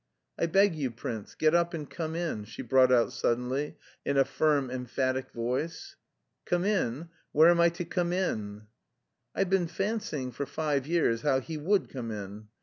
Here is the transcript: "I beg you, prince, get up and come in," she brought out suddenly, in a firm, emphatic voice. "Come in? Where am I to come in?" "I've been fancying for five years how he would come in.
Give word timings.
"I 0.39 0.47
beg 0.47 0.73
you, 0.75 0.89
prince, 0.89 1.35
get 1.35 1.53
up 1.53 1.75
and 1.75 1.87
come 1.87 2.15
in," 2.15 2.45
she 2.45 2.63
brought 2.63 2.91
out 2.91 3.13
suddenly, 3.13 3.77
in 4.03 4.17
a 4.17 4.25
firm, 4.25 4.71
emphatic 4.71 5.29
voice. 5.31 5.95
"Come 6.43 6.65
in? 6.65 7.09
Where 7.33 7.49
am 7.51 7.59
I 7.59 7.69
to 7.69 7.85
come 7.85 8.11
in?" 8.11 8.63
"I've 9.35 9.51
been 9.51 9.67
fancying 9.67 10.31
for 10.31 10.47
five 10.47 10.87
years 10.87 11.21
how 11.21 11.39
he 11.39 11.55
would 11.55 11.87
come 11.89 12.09
in. 12.09 12.47